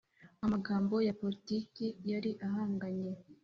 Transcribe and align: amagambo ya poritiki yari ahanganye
amagambo 0.45 0.95
ya 1.07 1.13
poritiki 1.19 1.87
yari 2.11 2.31
ahanganye 2.47 3.11